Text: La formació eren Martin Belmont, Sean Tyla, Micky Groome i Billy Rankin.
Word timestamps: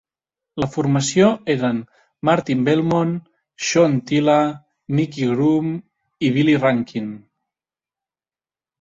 La 0.61 0.69
formació 0.75 1.27
eren 1.55 1.81
Martin 2.29 2.65
Belmont, 2.71 3.13
Sean 3.67 4.01
Tyla, 4.09 4.41
Micky 5.01 5.31
Groome 5.37 5.77
i 6.31 6.35
Billy 6.39 6.61
Rankin. 6.67 7.17